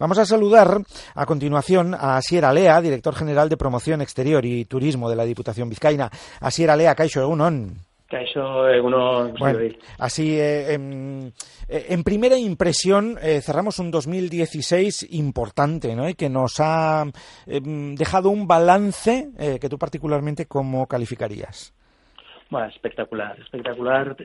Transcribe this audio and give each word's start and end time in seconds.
Vamos 0.00 0.18
a 0.18 0.24
saludar 0.24 0.78
a 1.14 1.26
continuación 1.26 1.94
a 1.94 2.22
Sierra 2.22 2.54
Lea, 2.54 2.80
director 2.80 3.14
general 3.14 3.50
de 3.50 3.58
Promoción 3.58 4.00
Exterior 4.00 4.42
y 4.46 4.64
Turismo 4.64 5.10
de 5.10 5.16
la 5.16 5.26
Diputación 5.26 5.68
Vizcaína. 5.68 6.08
A 6.40 6.50
Sierra 6.50 6.74
Lea, 6.74 6.94
Caixo 6.94 7.20
Egunon. 7.20 7.74
Caixo 8.08 8.66
Egunon. 8.66 9.34
Bueno, 9.38 9.58
así, 9.98 10.40
eh, 10.40 10.72
en, 10.72 11.34
eh, 11.68 11.88
en, 11.90 12.02
primera 12.02 12.38
impresión, 12.38 13.18
eh, 13.20 13.42
cerramos 13.42 13.78
un 13.78 13.90
2016 13.90 15.06
importante, 15.12 15.94
¿no? 15.94 16.08
Y 16.08 16.14
que 16.14 16.30
nos 16.30 16.60
ha 16.60 17.04
em, 17.46 17.94
dejado 17.94 18.30
un 18.30 18.48
balance 18.48 19.28
que 19.60 19.68
tú 19.68 19.76
particularmente, 19.76 20.46
¿cómo 20.46 20.86
calificarías? 20.86 21.74
Bueno, 22.48 22.68
espectacular, 22.68 23.38
espectacular, 23.38 24.16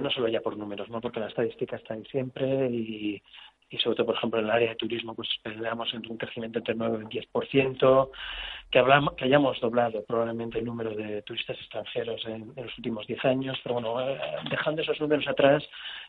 no 0.00 0.10
solo 0.10 0.28
ya 0.28 0.40
por 0.40 0.56
números, 0.56 0.88
¿no? 0.88 1.02
porque 1.02 1.20
las 1.20 1.28
estadísticas 1.28 1.80
están 1.80 2.02
siempre 2.06 2.68
y, 2.70 3.22
y 3.70 3.76
sobre 3.78 3.96
todo, 3.96 4.06
por 4.06 4.16
ejemplo, 4.16 4.40
en 4.40 4.46
el 4.46 4.50
área 4.50 4.70
de 4.70 4.76
turismo, 4.76 5.14
pues 5.14 5.28
esperamos 5.30 5.92
un 5.92 6.16
crecimiento 6.16 6.58
entre 6.58 6.74
9 6.74 7.04
y 7.10 7.18
10%, 7.18 8.10
que, 8.70 8.78
hablamos, 8.78 9.14
que 9.14 9.24
hayamos 9.24 9.60
doblado 9.60 10.04
probablemente 10.04 10.58
el 10.58 10.64
número 10.64 10.94
de 10.94 11.22
turistas 11.22 11.58
extranjeros 11.58 12.24
en, 12.26 12.52
los 12.56 12.76
últimos 12.78 13.06
10 13.06 13.24
años, 13.26 13.58
pero 13.62 13.74
bueno, 13.74 14.00
eh, 14.00 14.18
dejando 14.50 14.82
esos 14.82 15.00
números 15.00 15.26
atrás, 15.28 15.62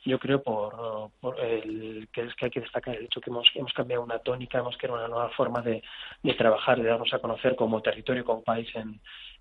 yo 0.05 0.20
creo 0.20 0.41
por, 0.41 1.13
el, 1.40 2.08
que 2.13 2.22
es 2.22 2.35
que 2.35 2.45
hay 2.45 2.52
que 2.52 2.62
destacar 2.62 2.95
el 2.95 3.05
hecho 3.05 3.22
que 3.22 3.30
hemos, 3.30 3.48
hemos 3.55 3.73
cambiado 3.73 4.04
una 4.04 4.20
tónica, 4.20 4.60
hemos 4.60 4.77
creado 4.77 4.99
una 4.99 5.07
nueva 5.07 5.30
forma 5.30 5.62
de, 5.62 5.84
de 6.23 6.34
trabajar, 6.35 6.82
de 6.82 6.88
darnos 6.88 7.13
a 7.13 7.20
conocer 7.20 7.55
como 7.55 7.82
territorio, 7.82 8.23
como 8.23 8.44
país 8.44 8.68
en, 8.76 8.99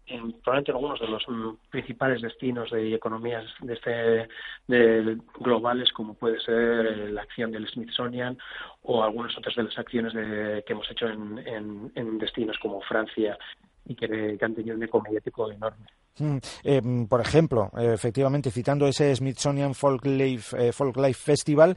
en 0.08 0.32
probablemente 0.40 0.72
algunos 0.72 1.00
de 1.00 1.08
los 1.08 1.24
principales 1.70 2.22
destinos 2.22 2.70
de 2.70 2.94
economías 2.94 3.44
de 3.60 3.74
este 3.74 4.28
de 4.66 5.18
globales 5.40 5.92
como 5.92 6.14
puede 6.14 6.40
ser 6.40 6.86
eh, 6.86 7.10
la 7.10 7.22
acción 7.22 7.52
del 7.52 7.68
Smithsonian 7.68 8.38
o 8.82 9.02
algunas 9.02 9.36
otras 9.36 9.54
de 9.54 9.64
las 9.64 9.78
acciones 9.78 10.12
de, 10.14 10.64
que 10.66 10.72
hemos 10.72 10.90
hecho 10.90 11.08
en 11.08 12.18
destinos 12.18 12.58
como 12.58 12.80
Francia 12.82 13.38
y 13.86 13.94
que, 13.94 14.36
que 14.38 14.44
han 14.44 14.54
tenido 14.54 14.76
un 14.76 14.82
eco 14.82 15.00
mediático 15.00 15.50
enorme. 15.50 15.86
Mm, 16.18 16.36
eh, 16.64 17.06
por 17.08 17.20
ejemplo, 17.20 17.70
eh, 17.78 17.92
efectivamente, 17.94 18.50
citando 18.50 18.86
ese 18.86 19.14
Smithsonian 19.14 19.74
Folk 19.74 20.06
Life, 20.06 20.68
eh, 20.68 20.72
Festival, 21.14 21.76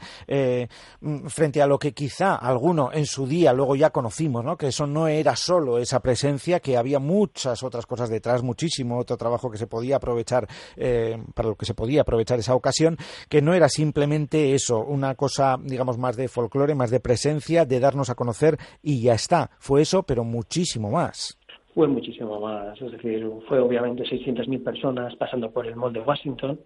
mm, 1.02 1.28
frente 1.28 1.62
a 1.62 1.68
lo 1.68 1.78
que 1.78 1.94
quizá 1.94 2.36
alguno 2.36 2.92
en 2.94 3.06
su 3.06 3.28
día 3.28 3.54
luego 3.54 3.76
ya 3.76 3.90
conocimos, 3.90 4.44
¿no? 4.44 4.58
que 4.58 4.68
eso 4.68 4.88
no 4.88 5.08
era 5.08 5.36
solo 5.36 5.78
esa 5.78 6.00
presencia, 6.00 6.60
que 6.60 6.78
había 6.78 7.00
muchas 7.00 7.64
otras 7.64 7.86
cosas 7.86 8.10
detrás, 8.10 8.44
muchísimo 8.44 8.98
otro 8.98 9.18
trabajo 9.18 9.50
que 9.50 9.58
se 9.58 9.68
podía 9.68 9.98
aprovechar, 9.98 10.48
para 11.34 11.50
lo 11.50 11.56
que 11.56 11.66
se 11.66 11.74
podía 11.74 12.02
aprovechar 12.02 12.40
esa 12.40 12.56
ocasión, 12.56 12.98
que 13.30 13.42
no 13.42 13.54
era 13.54 13.70
simplemente 13.70 14.54
eso, 14.54 14.80
una 14.80 15.16
cosa, 15.16 15.58
digamos, 15.62 15.98
más 15.98 16.16
de 16.16 16.28
folclore, 16.28 16.76
más 16.76 16.90
de 16.90 17.00
presencia, 17.00 17.66
de 17.66 17.80
darnos 17.80 18.10
a 18.10 18.16
conocer 18.16 18.58
y 18.82 19.02
ya 19.02 19.14
está. 19.14 19.52
Fue 19.60 19.82
eso, 19.82 20.04
pero 20.04 20.24
muchísimo 20.24 20.92
más 20.92 21.38
fue 21.74 21.88
muchísimo 21.88 22.40
más. 22.40 22.82
Es 22.82 22.92
decir, 22.92 23.28
fue 23.48 23.60
obviamente 23.60 24.04
600.000 24.04 24.64
personas 24.64 25.16
pasando 25.16 25.52
por 25.52 25.68
el 25.68 25.76
mall 25.76 25.94
de 25.94 26.02
Washington, 26.02 26.60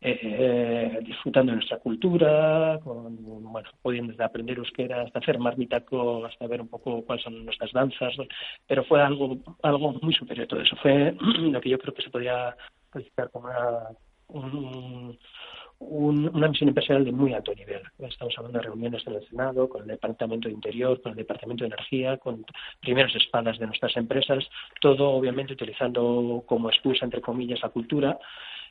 eh, 0.00 1.00
disfrutando 1.02 1.50
de 1.50 1.56
nuestra 1.56 1.78
cultura, 1.78 2.78
con, 2.84 3.16
bueno, 3.52 3.68
pudiendo 3.82 4.12
desde 4.12 4.24
aprender 4.24 4.58
euskera 4.58 5.02
hasta 5.02 5.18
hacer 5.18 5.38
marmitaco, 5.38 6.24
hasta 6.24 6.46
ver 6.46 6.60
un 6.60 6.68
poco 6.68 7.04
cuáles 7.04 7.24
son 7.24 7.44
nuestras 7.44 7.72
danzas, 7.72 8.14
pero 8.66 8.84
fue 8.84 9.02
algo, 9.02 9.38
algo 9.62 9.92
muy 10.00 10.14
superior 10.14 10.44
a 10.44 10.48
todo 10.48 10.60
eso. 10.60 10.76
Fue 10.82 11.14
lo 11.40 11.60
que 11.60 11.70
yo 11.70 11.78
creo 11.78 11.94
que 11.94 12.02
se 12.02 12.10
podría 12.10 12.56
calificar 12.90 13.30
como 13.30 13.48
una, 13.48 13.88
un, 14.28 15.18
una 15.80 16.48
misión 16.48 16.68
empresarial 16.68 17.04
de 17.04 17.12
muy 17.12 17.32
alto 17.32 17.54
nivel. 17.54 17.82
Estamos 17.98 18.34
hablando 18.36 18.58
de 18.58 18.64
reuniones 18.64 19.06
en 19.06 19.14
el 19.14 19.28
Senado, 19.28 19.68
con 19.68 19.82
el 19.82 19.88
Departamento 19.88 20.48
de 20.48 20.54
Interior, 20.54 21.00
con 21.00 21.12
el 21.12 21.18
Departamento 21.18 21.64
de 21.64 21.68
Energía, 21.68 22.16
con 22.16 22.44
primeras 22.80 23.14
espadas 23.14 23.58
de 23.58 23.66
nuestras 23.66 23.96
empresas, 23.96 24.44
todo 24.80 25.10
obviamente 25.10 25.52
utilizando 25.52 26.42
como 26.46 26.68
excusa, 26.68 27.04
entre 27.04 27.20
comillas, 27.20 27.60
la 27.62 27.68
cultura 27.68 28.18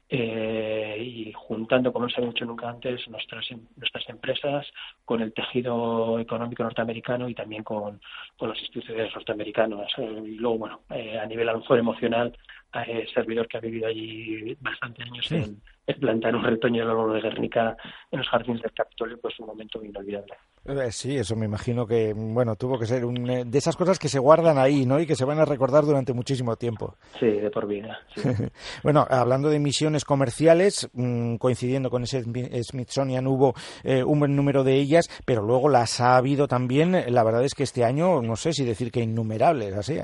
eh, 0.09 0.97
y 0.99 1.33
juntando, 1.33 1.91
como 1.91 2.05
no 2.05 2.09
se 2.09 2.21
ha 2.21 2.25
hecho 2.25 2.45
nunca 2.45 2.69
antes, 2.69 3.07
nuestras, 3.09 3.45
nuestras 3.75 4.09
empresas 4.09 4.65
con 5.07 5.21
el 5.21 5.31
tejido 5.31 6.19
económico 6.19 6.63
norteamericano 6.63 7.29
y 7.29 7.33
también 7.33 7.63
con, 7.63 8.01
con 8.37 8.49
las 8.49 8.59
instituciones 8.59 9.09
norteamericanas. 9.15 9.87
y 9.97 10.35
luego, 10.35 10.57
bueno, 10.57 10.81
eh, 10.89 11.17
a 11.17 11.25
nivel 11.25 11.47
a 11.47 11.53
lo 11.53 11.59
mejor 11.59 11.79
emocional, 11.79 12.37
eh, 12.73 13.07
servidor 13.13 13.47
que 13.47 13.55
ha 13.55 13.61
vivido 13.61 13.87
allí 13.87 14.57
bastante 14.59 15.03
años 15.03 15.31
en 15.31 15.61
plantar 16.01 16.35
un 16.35 16.43
retoño 16.43 16.81
del 16.81 16.89
oro 16.89 17.13
de 17.13 17.21
Guernica 17.21 17.77
en 18.11 18.19
los 18.19 18.27
jardines 18.27 18.61
del 18.61 18.73
Capitolio, 18.73 19.17
pues 19.21 19.39
un 19.39 19.47
momento 19.47 19.81
inolvidable. 19.81 20.33
Eh, 20.67 20.91
sí, 20.91 21.17
eso 21.17 21.35
me 21.37 21.45
imagino 21.45 21.87
que, 21.87 22.13
bueno, 22.13 22.57
tuvo 22.57 22.77
que 22.77 22.85
ser 22.85 23.05
un, 23.05 23.29
eh, 23.29 23.45
de 23.45 23.57
esas 23.57 23.77
cosas 23.77 23.97
que 23.97 24.09
se 24.09 24.19
guardan 24.19 24.57
ahí, 24.57 24.85
¿no? 24.85 24.99
Y 24.99 25.05
que 25.05 25.15
se 25.15 25.23
van 25.23 25.39
a 25.39 25.45
recordar 25.45 25.85
durante 25.85 26.11
muchísimo 26.11 26.57
tiempo. 26.57 26.95
Sí, 27.19 27.27
de 27.27 27.49
por 27.49 27.67
vida. 27.67 27.99
bueno, 28.83 29.07
hablando 29.09 29.49
de 29.49 29.59
misiones 29.59 30.03
comerciales, 30.03 30.89
mm, 30.93 31.35
coincidiendo 31.35 31.89
con 31.89 32.03
ese 32.03 32.23
Smithsonian, 32.63 33.27
hubo 33.27 33.53
eh, 33.83 34.03
un 34.03 34.19
buen 34.19 34.35
número 34.35 34.65
de 34.65 34.75
ellas, 34.75 35.09
pero 35.25 35.41
luego 35.41 35.69
las 35.69 36.01
ha 36.01 36.17
habido 36.17 36.47
también, 36.47 36.91
la 37.13 37.23
verdad 37.23 37.45
es 37.45 37.55
que 37.55 37.63
este 37.63 37.85
año, 37.85 38.21
no 38.21 38.35
sé 38.35 38.51
si 38.51 38.65
decir 38.65 38.91
que 38.91 38.99
innumerables, 38.99 39.73
así. 39.73 39.99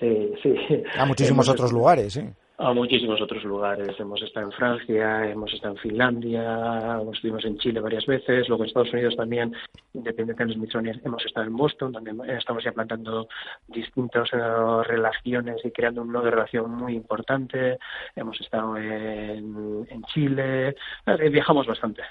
Sí, 0.00 0.32
sí. 0.42 0.54
A 0.98 1.04
muchísimos 1.04 1.48
otros 1.48 1.72
lugares, 1.72 2.14
sí 2.14 2.22
a 2.58 2.72
muchísimos 2.72 3.20
otros 3.20 3.42
lugares. 3.44 3.98
Hemos 3.98 4.22
estado 4.22 4.46
en 4.46 4.52
Francia, 4.52 5.30
hemos 5.30 5.52
estado 5.52 5.74
en 5.74 5.80
Finlandia, 5.80 7.00
estuvimos 7.12 7.44
en 7.44 7.58
Chile 7.58 7.80
varias 7.80 8.06
veces, 8.06 8.48
luego 8.48 8.64
en 8.64 8.68
Estados 8.68 8.92
Unidos 8.92 9.16
también, 9.16 9.54
independiente 9.94 10.42
de 10.42 10.48
los 10.48 10.56
Smithsonian, 10.56 11.00
hemos 11.04 11.24
estado 11.24 11.46
en 11.46 11.56
Boston, 11.56 11.92
donde 11.92 12.12
estamos 12.36 12.62
ya 12.62 12.72
plantando 12.72 13.28
distintas 13.68 14.28
eh, 14.32 14.36
relaciones 14.84 15.56
y 15.64 15.70
creando 15.70 16.02
un 16.02 16.12
nodo 16.12 16.24
de 16.24 16.30
relación 16.30 16.70
muy 16.70 16.94
importante. 16.94 17.78
Hemos 18.14 18.40
estado 18.40 18.76
en, 18.76 19.86
en 19.88 20.02
Chile, 20.12 20.68
eh, 21.06 21.28
viajamos 21.30 21.66
bastante. 21.66 22.02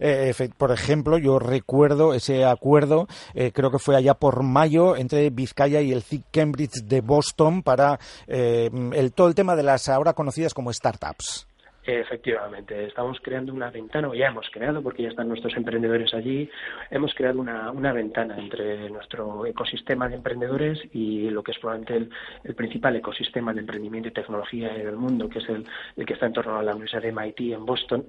Eh, 0.00 0.32
por 0.56 0.72
ejemplo, 0.72 1.18
yo 1.18 1.38
recuerdo 1.38 2.14
ese 2.14 2.44
acuerdo, 2.44 3.06
creo 3.52 3.70
que 3.70 3.78
fue 3.78 3.96
allá 3.96 4.14
por 4.14 4.42
mayo, 4.42 4.96
entre 4.96 5.28
Vizcaya 5.30 5.80
y 5.80 5.92
el 5.92 6.02
CIC 6.02 6.24
Cambridge 6.30 6.84
de 6.84 7.00
Boston 7.00 7.62
para 7.62 7.98
el 8.26 9.12
todo 9.12 9.33
el 9.34 9.36
tema 9.36 9.56
de 9.56 9.64
las 9.64 9.88
ahora 9.88 10.12
conocidas 10.12 10.54
como 10.54 10.72
startups. 10.72 11.48
Efectivamente, 11.82 12.86
estamos 12.86 13.18
creando 13.20 13.52
una 13.52 13.68
ventana, 13.68 14.08
o 14.08 14.14
ya 14.14 14.28
hemos 14.28 14.48
creado, 14.48 14.80
porque 14.80 15.02
ya 15.02 15.08
están 15.08 15.28
nuestros 15.28 15.54
emprendedores 15.56 16.14
allí, 16.14 16.48
hemos 16.88 17.12
creado 17.14 17.40
una, 17.40 17.72
una 17.72 17.92
ventana 17.92 18.38
entre 18.38 18.88
nuestro 18.90 19.44
ecosistema 19.44 20.08
de 20.08 20.14
emprendedores 20.14 20.78
y 20.92 21.28
lo 21.30 21.42
que 21.42 21.50
es 21.50 21.58
probablemente 21.58 22.10
el, 22.44 22.54
principal 22.54 22.94
ecosistema 22.94 23.52
de 23.52 23.60
emprendimiento 23.60 24.08
y 24.08 24.12
tecnología 24.12 24.72
en 24.72 24.86
el 24.86 24.96
mundo, 24.96 25.28
que 25.28 25.40
es 25.40 25.48
el, 25.48 25.66
el 25.96 26.06
que 26.06 26.14
está 26.14 26.26
en 26.26 26.32
torno 26.32 26.56
a 26.56 26.62
la 26.62 26.72
Universidad 26.72 27.02
de 27.02 27.12
MIT 27.12 27.40
en 27.40 27.66
Boston, 27.66 28.06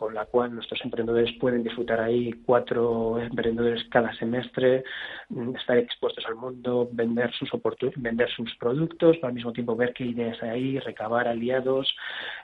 con 0.00 0.14
la 0.14 0.24
cual 0.24 0.54
nuestros 0.54 0.82
emprendedores 0.82 1.30
pueden 1.38 1.62
disfrutar 1.62 2.00
ahí 2.00 2.32
cuatro 2.46 3.20
emprendedores 3.20 3.84
cada 3.90 4.14
semestre, 4.14 4.82
mm, 5.28 5.56
estar 5.56 5.76
expuestos 5.76 6.24
al 6.24 6.36
mundo, 6.36 6.88
vender 6.90 7.30
sus 7.34 7.50
vender 7.96 8.30
sus 8.30 8.56
productos, 8.56 9.18
al 9.22 9.34
mismo 9.34 9.52
tiempo 9.52 9.76
ver 9.76 9.92
qué 9.92 10.04
ideas 10.06 10.42
hay 10.42 10.48
ahí, 10.48 10.78
recabar 10.78 11.28
aliados. 11.28 11.94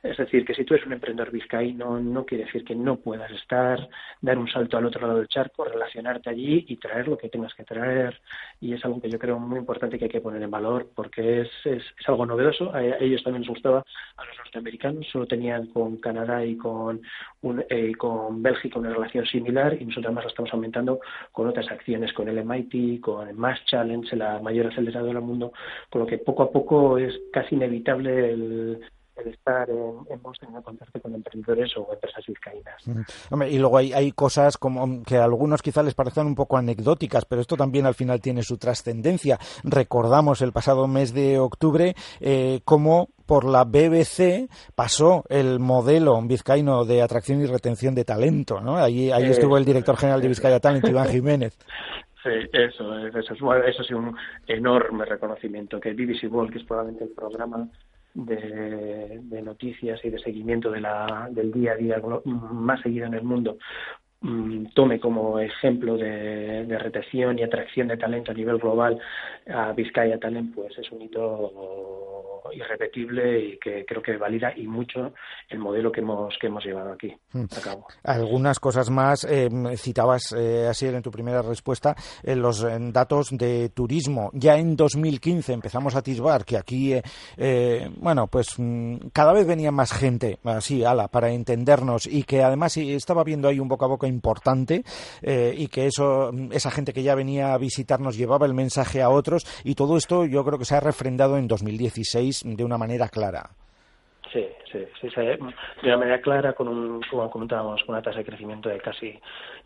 Es 0.03 0.19
decir, 0.19 0.45
que 0.45 0.53
si 0.55 0.67
tú 0.67 0.75
eres 0.75 0.87
un 0.87 0.93
emprendedor 0.93 1.33
vizcaíno, 1.33 1.99
no 1.99 2.27
quiere 2.27 2.45
decir 2.45 2.63
que 2.63 2.75
no 2.75 2.99
puedas 2.99 3.31
estar, 3.31 3.89
dar 4.21 4.37
un 4.37 4.49
salto 4.49 4.77
al 4.77 4.85
otro 4.85 5.07
lado 5.07 5.19
del 5.19 5.29
charco, 5.29 5.65
relacionarte 5.65 6.29
allí 6.29 6.67
y 6.69 6.77
traer 6.77 7.09
lo 7.09 7.17
que 7.17 7.31
tengas 7.31 7.55
que 7.55 7.65
traer. 7.65 8.21
Y 8.61 8.75
es 8.75 8.85
algo 8.85 9.01
que 9.01 9.09
yo 9.09 9.19
creo 9.19 9.39
muy 9.39 9.59
importante 9.59 9.99
que 9.99 10.05
hay 10.05 10.11
que 10.11 10.21
poner 10.21 10.43
en 10.43 10.51
valor 10.51 10.91
porque 10.95 11.41
es, 11.41 11.51
es, 11.65 11.83
algo 12.07 12.27
novedoso. 12.27 12.75
A 12.75 12.85
ellos 12.85 13.23
también 13.25 13.45
les 13.45 13.51
gustaba, 13.51 13.83
a 14.19 14.25
los 14.27 14.37
norteamericanos, 14.37 15.07
solo 15.11 15.27
tenían 15.27 15.69
con 15.69 15.97
Canadá 15.97 16.45
y 16.45 16.59
con 16.59 17.01
eh, 17.69 17.93
con 17.97 18.43
Bélgica 18.43 18.79
una 18.79 18.93
relación 18.93 19.25
similar 19.27 19.75
y 19.75 19.85
nosotros 19.85 20.07
además 20.07 20.25
la 20.25 20.31
estamos 20.31 20.53
aumentando 20.53 21.01
con 21.33 21.49
otras 21.49 21.71
acciones, 21.71 22.13
con 22.13 22.29
el 22.29 22.45
MIT, 22.45 23.01
con 23.01 23.29
el 23.29 23.35
Mass 23.35 23.59
Challenge, 23.67 24.17
la 24.17 24.41
mayor 24.41 24.67
aceleradora 24.67 25.15
del 25.15 25.23
mundo, 25.23 25.53
con 25.91 26.03
lo 26.03 26.07
que 26.07 26.19
poco 26.19 26.43
a 26.43 26.51
poco 26.51 26.99
es 26.99 27.15
casi 27.33 27.55
inevitable 27.55 28.31
el, 28.31 28.81
estar 29.25 29.69
en, 29.71 30.07
en 30.11 30.23
Boston 30.23 30.55
en 30.55 30.63
contacto 30.63 31.01
con 31.01 31.15
emprendedores 31.15 31.77
o 31.77 31.89
empresas 31.93 32.25
vizcaínas. 32.27 32.83
y 33.51 33.59
luego 33.59 33.79
hay, 33.79 33.93
hay 33.93 34.13
cosas 34.13 34.57
como 34.59 35.03
que 35.03 35.17
a 35.17 35.25
algunos 35.25 35.63
quizás 35.63 35.85
les 35.85 35.95
parecen 35.95 36.27
un 36.27 36.35
poco 36.35 36.57
anecdóticas, 36.57 37.25
pero 37.25 37.41
esto 37.41 37.57
también 37.57 37.87
al 37.87 37.95
final 37.95 38.21
tiene 38.21 38.43
su 38.43 38.59
trascendencia. 38.59 39.39
Recordamos 39.65 40.43
el 40.43 40.53
pasado 40.53 40.87
mes 40.87 41.13
de 41.13 41.39
octubre 41.39 41.95
eh, 42.21 42.61
cómo 42.65 43.09
por 43.27 43.45
la 43.45 43.65
BBC 43.65 44.49
pasó 44.75 45.25
el 45.29 45.59
modelo 45.59 46.21
vizcaíno 46.23 46.85
de 46.85 47.03
atracción 47.03 47.41
y 47.41 47.47
retención 47.47 47.95
de 47.95 48.05
talento, 48.05 48.61
¿no? 48.61 48.77
Ahí, 48.77 49.11
ahí 49.11 49.25
estuvo 49.25 49.59
el 49.59 49.65
director 49.65 49.97
general 49.97 50.21
de 50.21 50.29
Vizcaya 50.29 50.61
Talent, 50.61 50.85
Iván 50.89 51.09
Jiménez. 51.09 51.59
Sí, 52.23 52.31
eso, 52.53 52.99
eso, 52.99 53.19
eso, 53.19 53.55
eso 53.55 53.85
sido 53.85 53.99
un 54.01 54.17
enorme 54.47 55.05
reconocimiento 55.05 55.79
que 55.79 55.93
BBC 55.93 56.31
World, 56.31 56.53
que 56.53 56.59
es 56.59 56.65
probablemente 56.65 57.05
el 57.05 57.11
programa 57.11 57.69
de, 58.17 59.21
de, 59.23 59.43
noticias 59.43 60.01
y 60.05 60.11
de 60.11 60.19
seguimiento 60.19 60.71
de 60.71 60.81
la, 60.81 61.29
del 61.31 61.53
día 61.53 61.73
a 61.73 61.77
día 61.77 62.03
más 62.25 62.81
seguido 62.81 63.07
en 63.07 63.15
el 63.15 63.23
mundo, 63.23 63.59
mm, 64.23 64.67
tome 64.75 64.99
como 64.99 65.39
ejemplo 65.39 65.97
de, 65.97 66.65
de, 66.65 66.79
retención 66.79 67.39
y 67.39 67.43
atracción 67.43 67.89
de 67.89 67.99
talento 67.99 68.33
a 68.33 68.35
nivel 68.35 68.59
global 68.59 68.99
a 69.49 69.73
Vizcaya 69.73 70.19
Talent, 70.19 70.55
pues 70.55 70.77
es 70.79 70.91
un 70.91 71.03
hito 71.03 72.06
irrepetible 72.53 73.41
y 73.41 73.59
que 73.59 73.85
creo 73.85 74.03
que 74.03 74.17
valida 74.17 74.53
y 74.57 74.67
mucho 74.67 75.13
el 75.49 75.59
modelo 75.59 75.93
que 75.93 76.01
hemos 76.01 76.37
que 76.39 76.47
hemos 76.47 76.65
llevado 76.65 76.93
aquí 76.93 77.15
hmm. 77.33 77.45
a 77.57 77.61
cabo. 77.61 77.87
Algunas 78.05 78.61
cosas 78.61 78.91
más 78.91 79.25
eh, 79.25 79.49
citabas 79.77 80.33
eh, 80.37 80.67
así 80.69 80.87
en 80.87 81.03
tu 81.03 81.11
primera 81.11 81.43
respuesta 81.43 81.95
en 82.23 82.41
los 82.41 82.67
datos 82.93 83.31
de 83.33 83.71
turismo. 83.71 84.31
Ya 84.33 84.57
en 84.57 84.77
2015 84.77 85.53
empezamos 85.53 85.95
a 85.95 85.99
atisbar 85.99 86.45
que 86.45 86.57
aquí 86.57 86.95
eh, 87.37 87.91
bueno 87.97 88.27
pues 88.27 88.55
mm, 88.59 89.09
cada 89.13 89.33
vez 89.33 89.47
venía 89.47 89.71
más 89.71 89.93
gente 89.93 90.39
así 90.45 90.85
ala 90.85 91.09
para 91.09 91.31
entendernos 91.31 92.07
y 92.07 92.23
que 92.25 92.43
además 92.43 92.77
estaba 92.77 93.25
viendo 93.25 93.49
ahí 93.49 93.61
un 93.61 93.69
boca 93.69 93.87
a 93.87 93.89
boca 93.89 94.07
importante 94.07 94.85
y 95.23 95.69
que 95.69 95.87
eso 95.87 96.31
esa 96.51 96.71
gente 96.71 96.93
que 96.93 97.03
ya 97.03 97.15
venía 97.15 97.53
a 97.53 97.59
visitarnos 97.59 98.17
llevaba 98.17 98.47
el 98.47 98.55
mensaje 98.55 99.03
a 99.03 99.11
otros 99.11 99.47
y 99.65 99.75
todo 99.75 99.97
esto 99.97 100.25
yo 100.25 100.45
creo 100.45 100.59
que 100.59 100.65
se 100.65 100.75
ha 100.75 100.81
refrendado 100.81 101.37
en 101.39 101.49
2016 101.49 102.36
de 102.45 102.65
una 102.65 102.79
manera 102.79 103.09
clara. 103.09 103.51
Sí, 104.33 104.45
sí, 104.73 104.85
sí, 105.01 105.09
de 105.15 105.39
una 105.85 105.97
manera 105.97 106.21
clara, 106.21 106.53
con 106.53 106.69
un, 106.69 107.01
como 107.09 107.31
comentábamos, 107.31 107.83
con 107.85 107.95
una 107.95 108.03
tasa 108.03 108.19
de 108.19 108.25
crecimiento 108.25 108.69
de 108.69 108.79
casi 108.81 109.19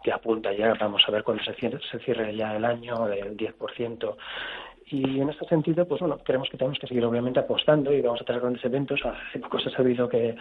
que 0.03 0.13
apunta 0.13 0.53
ya, 0.53 0.75
vamos 0.75 1.03
a 1.07 1.11
ver 1.11 1.25
cuándo 1.25 1.43
se 1.43 1.55
cierre, 1.55 1.81
se 1.91 1.99
cierre 2.01 2.37
ya 2.37 2.57
el 2.57 2.65
año, 2.65 3.07
del 3.07 3.37
10%. 3.37 4.17
Y 4.87 5.21
en 5.21 5.31
este 5.31 5.47
sentido, 5.47 5.87
pues 5.87 6.01
bueno, 6.01 6.19
creemos 6.19 6.51
que 6.51 6.59
tenemos 6.59 6.79
que 6.79 6.89
seguir 6.89 7.05
obviamente 7.05 7.41
apostando 7.41 7.93
y 7.93 8.01
vamos 8.03 8.21
a 8.21 8.25
tener 8.25 8.41
grandes 8.41 8.65
eventos. 8.65 9.01
Hace 9.05 9.39
poco 9.39 9.61
se 9.61 9.69
ha 9.71 9.77
sabido 9.77 10.09
que, 10.09 10.37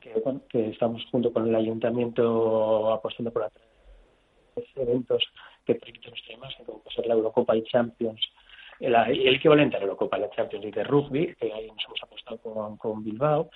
que, 0.00 0.12
que 0.48 0.70
estamos 0.70 1.04
junto 1.10 1.32
con 1.32 1.48
el 1.48 1.54
ayuntamiento 1.54 2.92
apostando 2.92 3.32
por 3.32 3.48
eventos 4.76 5.22
que 5.64 5.76
permiten 5.76 6.10
nuestra 6.10 6.34
imagen, 6.34 6.64
como 6.66 6.80
puede 6.80 6.96
ser 6.96 7.06
la 7.06 7.14
Eurocopa 7.14 7.56
y 7.56 7.62
Champions 7.62 8.20
el, 8.82 8.94
el 8.94 9.36
equivalente 9.36 9.76
a 9.76 9.78
la 9.78 9.84
Eurocopa, 9.84 10.18
la 10.18 10.30
Champions 10.30 10.64
League 10.64 10.78
de 10.78 10.84
rugby, 10.84 11.34
que 11.36 11.52
ahí 11.52 11.68
nos 11.68 11.84
hemos 11.86 12.02
apostado 12.02 12.38
con, 12.38 12.76
con 12.76 13.04
Bilbao, 13.04 13.48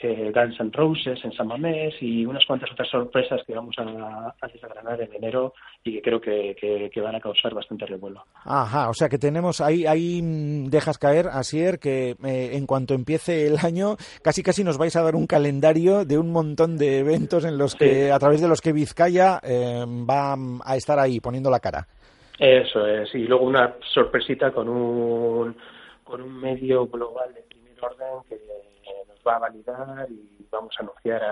eh, 0.00 0.32
Guns 0.34 0.60
N' 0.60 0.70
Roses 0.72 1.18
en 1.24 1.32
San 1.32 1.46
Mamés 1.46 1.94
y 2.00 2.26
unas 2.26 2.44
cuantas 2.44 2.70
otras 2.72 2.88
sorpresas 2.90 3.40
que 3.46 3.54
vamos 3.54 3.74
a, 3.78 4.34
a 4.38 4.48
desgranar 4.48 5.00
en 5.00 5.14
enero 5.14 5.54
y 5.82 5.94
que 5.94 6.02
creo 6.02 6.20
que, 6.20 6.90
que, 6.92 7.00
van 7.00 7.14
a 7.14 7.20
causar 7.20 7.54
bastante 7.54 7.86
revuelo. 7.86 8.24
Ajá, 8.44 8.90
o 8.90 8.94
sea 8.94 9.08
que 9.08 9.18
tenemos 9.18 9.60
ahí, 9.60 9.86
ahí 9.86 10.20
dejas 10.68 10.98
caer, 10.98 11.28
Asier, 11.28 11.78
que 11.78 12.16
eh, 12.24 12.50
en 12.52 12.66
cuanto 12.66 12.94
empiece 12.94 13.46
el 13.46 13.58
año, 13.62 13.96
casi 14.22 14.42
casi 14.42 14.64
nos 14.64 14.78
vais 14.78 14.96
a 14.96 15.02
dar 15.02 15.14
un 15.14 15.26
calendario 15.26 16.04
de 16.04 16.18
un 16.18 16.30
montón 16.30 16.76
de 16.76 16.98
eventos 16.98 17.44
en 17.44 17.56
los 17.56 17.74
que, 17.74 18.12
a 18.12 18.18
través 18.18 18.40
de 18.40 18.48
los 18.48 18.60
que 18.60 18.72
Vizcaya 18.72 19.40
eh, 19.42 19.84
va 19.86 20.36
a 20.64 20.76
estar 20.76 20.98
ahí 20.98 21.20
poniendo 21.20 21.50
la 21.50 21.60
cara. 21.60 21.86
Eso 22.38 22.86
es, 22.86 23.14
y 23.14 23.26
luego 23.26 23.44
una 23.44 23.76
sorpresita 23.92 24.50
con 24.52 24.68
un, 24.68 25.56
con 26.02 26.20
un 26.20 26.40
medio 26.40 26.86
global 26.88 27.32
de 27.32 27.42
primer 27.42 27.76
orden 27.80 28.08
que 28.28 28.36
va 29.26 29.36
a 29.36 29.38
validar 29.38 30.08
y 30.10 30.46
vamos 30.50 30.74
a 30.78 30.82
anunciar 30.82 31.22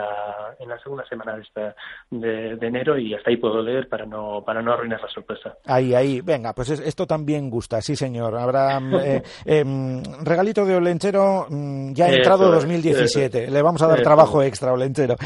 en 0.58 0.68
la 0.68 0.78
segunda 0.78 1.04
semana 1.06 1.36
de, 1.36 1.42
esta, 1.42 1.74
de, 2.10 2.66
enero 2.66 2.98
y 2.98 3.14
hasta 3.14 3.30
ahí 3.30 3.36
puedo 3.36 3.62
leer 3.62 3.88
para 3.88 4.06
no 4.06 4.42
para 4.44 4.62
no 4.62 4.72
arruinar 4.72 5.00
la 5.00 5.08
sorpresa. 5.08 5.56
Ahí, 5.64 5.94
ahí, 5.94 6.20
venga, 6.20 6.52
pues 6.52 6.70
esto 6.70 7.06
también 7.06 7.50
gusta, 7.50 7.80
sí 7.80 7.96
señor. 7.96 8.36
Habrá 8.36 8.78
eh, 9.04 9.22
em, 9.44 10.02
regalito 10.22 10.64
de 10.64 10.76
Olenchero 10.76 11.46
mm, 11.48 11.92
ya 11.92 12.06
ha 12.06 12.12
entrado 12.12 12.50
2017. 12.50 13.50
Le 13.50 13.62
vamos 13.62 13.82
a 13.82 13.88
dar 13.88 14.02
trabajo 14.02 14.42
extra, 14.42 14.72
Olenchero. 14.72 15.16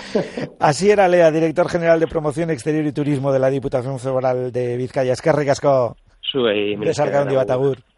Así 0.61 0.91
era 0.91 1.09
Lea, 1.09 1.31
director 1.31 1.69
general 1.69 2.01
de 2.01 2.07
Promoción 2.07 2.51
Exterior 2.51 2.85
y 2.87 2.93
Turismo 2.93 3.33
de 3.33 3.39
la 3.39 3.51
Diputación 3.51 3.99
Federal 3.99 4.53
de 4.53 4.77
Vizcaya. 4.77 5.13
Es 5.13 5.23
que 5.23 5.33
ricasco. 5.33 5.97
Sube 6.21 6.73
y... 6.73 6.77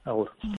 Agur. 0.05 0.31